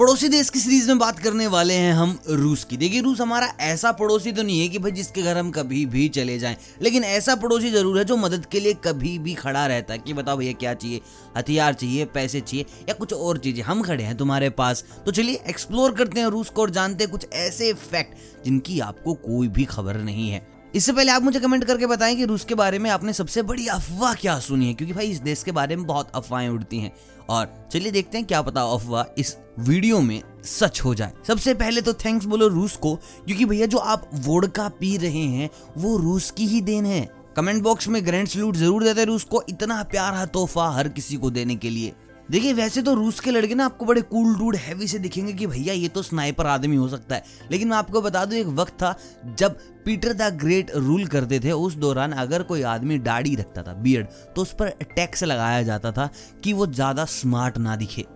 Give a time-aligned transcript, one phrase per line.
[0.00, 3.46] पड़ोसी देश की सीरीज़ में बात करने वाले हैं हम रूस की। देखिए, रूस हमारा
[3.60, 7.04] ऐसा पड़ोसी तो नहीं है कि भाई जिसके घर हम कभी भी चले जाएँ। लेकिन
[7.04, 10.36] ऐसा पड़ोसी ज़रूर है जो मदद के लिए कभी भी खड़ा रहता है कि बताओ
[10.36, 11.00] भैया, क्या चाहिए?
[11.36, 15.42] हथियार चाहिए, पैसे चाहिए या कुछ और चीज़ें। हम खड़े हैं तुम्हारे पास। तो चलिए
[15.48, 19.64] एक्सप्लोर करते हैं रूस को और जानते हैं कुछ ऐसे फैक्ट जिनकी आपको कोई भी
[19.64, 22.90] खबर नहीं है। इससे पहले आप मुझे कमेंट करके बताएँ कि रूस के बारे में
[22.90, 24.74] आपने सबसे बड़ी अफवाह क्या सुनी है?
[24.74, 26.92] क्योंकि भाई, इस देश के बारे में बहुत अफवाहें उड़ती हैं।
[27.28, 31.80] और चलिए देखते हैं क्या पता अफवाह इस वीडियो में सच हो जाए। सबसे पहले
[31.80, 36.30] तो थैंक्स बोलो रूस को, क्योंकि भैया, जो आप वोडका पी रहे हैं, वो रूस
[36.30, 40.26] की ही देन है। कमेंट बॉक्स में ग्रैंड सल्यूट ज़रूर देते रूस को। इतना प्यारा
[40.26, 41.92] तोहफा हर किसी को देने के लिए।
[42.30, 45.46] देखिए, वैसे तो रूस के लड़के ना आपको बड़े कूल डूड हैवी से दिखेंगे कि
[45.46, 48.74] भैया, ये तो स्नाइपर आदमी हो सकता है। लेकिन मैं आपको बता दूँ, एक वक्त
[48.74, 48.94] था
[49.38, 53.72] जब पीटर द ग्रेट रूल करते थे, उस दौरान अगर कोई आदमी दाढ़ी रखता था
[53.74, 56.08] बियर्ड तो उस पर टैक्स लगाया जाता था
[56.44, 58.06] कि वो ज़्यादा स्मार्ट ना दिखे।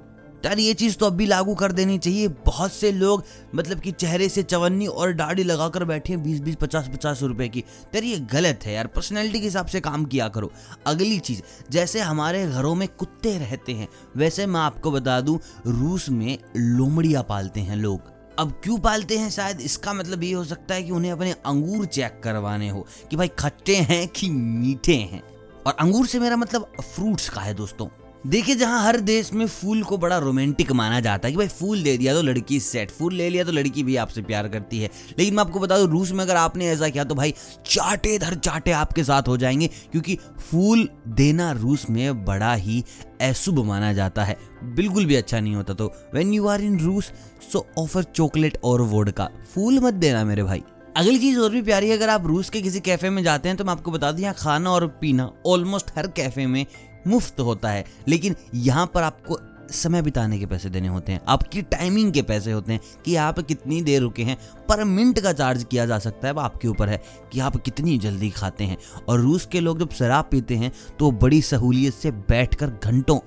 [0.45, 3.93] यार, ये चीज़ तो अब भी लागू कर देनी चाहिए। बहुत से लोग मतलब कि
[3.93, 7.61] चेहरे से चवन्नी और दाढ़ी लगाकर बैठे हैं बीस बीस, पचास पचास रुपए की।
[7.95, 10.53] यार ये गलत है यार पर्सनैलिटी के हिसाब से काम किया करो।
[10.87, 16.09] अगली चीज़, जैसे हमारे घरों में कुत्ते रहते हैं, वैसे मैं आपको बता दूँ, रूस
[16.09, 18.01] में लोमड़िया पालते हैं लोग।
[18.39, 19.31] अब क्यों पालते हैं?
[19.31, 23.17] शायद इसका मतलब ये हो सकता है कि उन्हें अपने अंगूर चेक करवाने हो, कि
[23.17, 25.23] भाई खट्टे हैं कि मीठे हैं।
[25.67, 27.89] और अंगूर से मेरा मतलब फ्रूट्स का है दोस्तों।
[28.25, 31.83] देखिए, जहाँ हर देश में फूल को बड़ा रोमांटिक माना जाता है कि भाई फूल
[31.83, 34.91] दे दिया तो लड़की सेट फूल ले लिया तो लड़की भी आपसे प्यार करती है।
[35.19, 37.35] लेकिन मैं आपको बता दूँ, रूस में अगर आपने ऐसा किया तो भाई
[37.67, 42.83] चाटे धर चाटे आपके साथ हो जाएँगे, क्योंकि फूल देना रूस में बड़ा ही
[43.21, 47.13] अशुभ माना जाता है। बिल्कुल भी अच्छा नहीं होता तो। वेन यू आर इन रूस
[47.53, 49.13] सो ऑफ़र चॉकलेट और वोड
[49.55, 50.63] फूल मत देना मेरे भाई।
[50.97, 53.59] अगली चीज़ और भी प्यारी है, अगर आप रूस के किसी कैफ़े में जाते हैं
[53.59, 56.65] तो मैं आपको बता दूँ, यहाँ खाना और पीना ऑलमोस्ट हर कैफ़े में
[57.07, 59.39] मुफ़्त होता है। लेकिन यहाँ पर आपको
[59.71, 63.39] समय बिताने के पैसे देने होते हैं। आपकी टाइमिंग के पैसे होते हैं कि आप
[63.39, 64.37] कितनी देर रुके हैं।
[64.69, 67.03] पर मिनट का चार्ज किया जा सकता है, वो आपके ऊपर है
[67.33, 68.77] कि आप कितनी जल्दी खाते हैं।
[69.09, 73.19] और रूस के लोग जब शराब पीते हैं तो बड़ी सहूलियत से बैठकर घंटों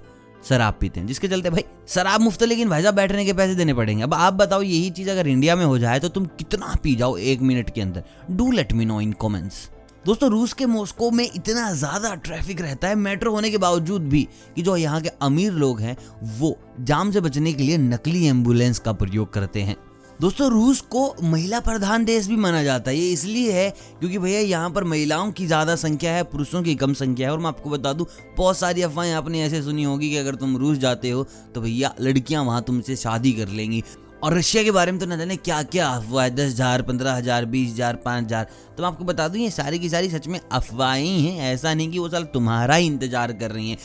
[0.49, 3.55] शराब पीते हैं। जिसके चलते भाई, शराब मुफ़्त है, लेकिन भाई साहब, बैठने के पैसे
[3.55, 6.75] देने पड़ेंगे। अब आप बताओ, यही चीज़ अगर इंडिया में हो जाए तो तुम कितना
[6.83, 8.03] पी जाओ एक मिनट के अंदर?
[8.31, 9.69] Do let me know in comments
[10.07, 14.21] दोस्तों, रूस के मॉस्को में इतना ज़्यादा ट्रैफ़िक रहता है मेट्रो होने के बावजूद भी
[14.55, 15.95] कि जो यहाँ के अमीर लोग हैं,
[16.39, 19.75] वो जाम से बचने के लिए नकली एंबुलेंस का प्रयोग करते हैं।
[20.21, 23.69] दोस्तों, रूस को महिला प्रधान देश भी माना जाता है। ये इसलिए है
[23.99, 27.39] क्योंकि भैया, यहाँ पर महिलाओं की ज़्यादा संख्या है, पुरुषों की कम संख्या है। और
[27.39, 28.07] मैं आपको बता दूँ,
[28.37, 31.93] बहुत सारी अफवाहें आपने ऐसे सुनी होगी कि अगर तुम रूस जाते हो तो भैया,
[32.01, 33.83] लड़कियाँ वहाँ तुमसे शादी कर लेंगी।
[34.23, 37.13] और रशिया के बारे में तो ना जाने क्या क्या अफवाह है, दस हज़ार, पंद्रह
[37.13, 38.47] हज़ार, बीस हज़ार, पाँच हज़ार।
[38.77, 41.91] तो मैं आपको बता दूँ, ये सारी की सारी सच में अफवाहें हैं। ऐसा नहीं
[41.91, 43.77] कि वो साल तुम्हारा ही इंतज़ार कर रही हैं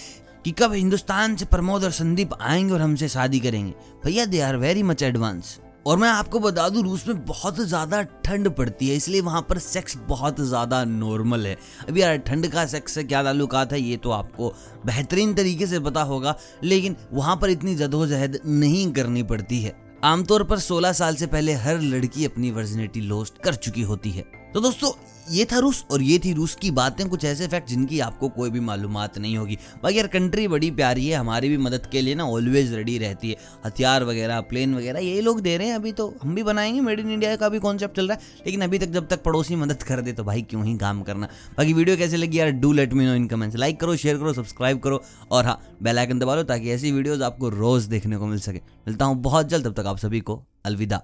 [0.44, 4.56] कि कब हिंदुस्तान से प्रमोद और संदीप आएँगे और हमसे शादी करेंगे। भैया they are
[4.56, 8.96] very much advance और मैं आपको बता दूँ, रूस में बहुत ज़्यादा ठंड पड़ती है,
[8.96, 11.56] इसलिए वहाँ पर सेक्स बहुत ज़्यादा नॉर्मल है।
[11.88, 14.52] अभी यार, ठंड का सेक्स से क्या ताल्लुकात है, ये तो आपको
[14.86, 20.44] बेहतरीन तरीके से पता होगा, लेकिन वहाँ पर इतनी जदोजहद नहीं करनी पड़ती है। आमतौर
[20.44, 24.60] पर 16 साल से पहले हर लड़की अपनी वर्जिनिटी लॉस्ट कर चुकी होती है। तो
[24.60, 24.90] दोस्तों,
[25.30, 28.50] ये था रूस और ये थी रूस की बातें, कुछ ऐसे फैक्ट जिनकी आपको कोई
[28.50, 32.14] भी मालूम नहीं होगी। बाकी यार कंट्री बड़ी प्यारी है, हमारी भी मदद के लिए
[32.14, 33.36] ना ऑलवेज रेडी रहती है।
[33.66, 37.00] हथियार वगैरह प्लेन वगैरह, ये लोग दे रहे हैं, अभी तो हम भी बनाएँगे मेड
[37.00, 39.82] इन इंडिया का भी कॉन्सेप्ट चल रहा है। लेकिन अभी तक जब तक पड़ोसी मदद
[39.82, 42.92] कर दे तो भाई क्यों ही काम करना। बाकी वीडियो कैसे लगी यार do let
[42.92, 46.42] me know in comments like करो शेयर करो सब्सक्राइब करो, और हाँ बेलाइकन दबा लो,
[46.42, 49.86] ताकि ऐसी वीडियोज़ आपको रोज देखने को मिल सके। मिलता हूँ बहुत जल्द, तब तक
[49.86, 51.02] आप सभी को अलविदा।